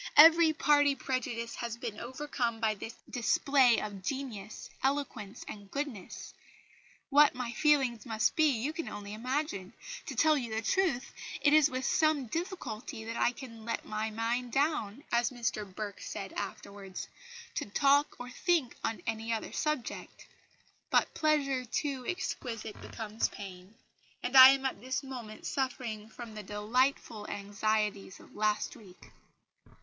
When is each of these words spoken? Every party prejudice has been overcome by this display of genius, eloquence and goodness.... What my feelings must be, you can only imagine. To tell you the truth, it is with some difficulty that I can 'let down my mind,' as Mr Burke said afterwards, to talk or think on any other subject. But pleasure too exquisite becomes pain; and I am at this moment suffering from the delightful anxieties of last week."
Every 0.17 0.51
party 0.51 0.95
prejudice 0.95 1.53
has 1.57 1.77
been 1.77 1.99
overcome 1.99 2.59
by 2.59 2.73
this 2.73 2.95
display 3.07 3.79
of 3.79 4.01
genius, 4.01 4.67
eloquence 4.81 5.45
and 5.47 5.69
goodness.... 5.69 6.33
What 7.11 7.35
my 7.35 7.51
feelings 7.51 8.03
must 8.03 8.35
be, 8.35 8.49
you 8.49 8.73
can 8.73 8.89
only 8.89 9.13
imagine. 9.13 9.73
To 10.07 10.15
tell 10.15 10.35
you 10.39 10.55
the 10.55 10.63
truth, 10.63 11.13
it 11.39 11.53
is 11.53 11.69
with 11.69 11.85
some 11.85 12.25
difficulty 12.25 13.03
that 13.05 13.15
I 13.15 13.31
can 13.31 13.63
'let 13.63 13.83
down 13.83 13.89
my 13.91 14.09
mind,' 14.09 14.57
as 15.11 15.29
Mr 15.29 15.71
Burke 15.71 16.01
said 16.01 16.33
afterwards, 16.33 17.07
to 17.53 17.67
talk 17.67 18.15
or 18.17 18.31
think 18.31 18.75
on 18.83 19.03
any 19.05 19.31
other 19.31 19.51
subject. 19.53 20.25
But 20.89 21.13
pleasure 21.13 21.63
too 21.63 22.07
exquisite 22.07 22.81
becomes 22.81 23.27
pain; 23.29 23.75
and 24.23 24.35
I 24.35 24.49
am 24.49 24.65
at 24.65 24.81
this 24.81 25.03
moment 25.03 25.45
suffering 25.45 26.09
from 26.09 26.33
the 26.33 26.41
delightful 26.41 27.27
anxieties 27.27 28.19
of 28.19 28.35
last 28.35 28.75
week." 28.75 29.11